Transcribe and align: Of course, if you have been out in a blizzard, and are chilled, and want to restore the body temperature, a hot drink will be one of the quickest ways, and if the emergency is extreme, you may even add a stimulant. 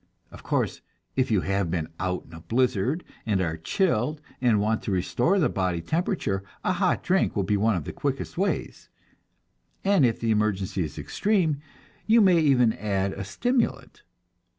Of 0.31 0.41
course, 0.41 0.81
if 1.15 1.29
you 1.29 1.41
have 1.41 1.69
been 1.69 1.87
out 1.99 2.25
in 2.25 2.33
a 2.33 2.39
blizzard, 2.41 3.03
and 3.23 3.39
are 3.39 3.55
chilled, 3.55 4.19
and 4.41 4.59
want 4.59 4.81
to 4.81 4.91
restore 4.91 5.37
the 5.37 5.47
body 5.47 5.79
temperature, 5.79 6.41
a 6.63 6.73
hot 6.73 7.03
drink 7.03 7.35
will 7.35 7.43
be 7.43 7.55
one 7.55 7.75
of 7.75 7.83
the 7.83 7.93
quickest 7.93 8.35
ways, 8.35 8.89
and 9.83 10.03
if 10.03 10.19
the 10.19 10.31
emergency 10.31 10.83
is 10.83 10.97
extreme, 10.97 11.61
you 12.07 12.19
may 12.19 12.39
even 12.39 12.73
add 12.73 13.13
a 13.13 13.23
stimulant. 13.23 14.01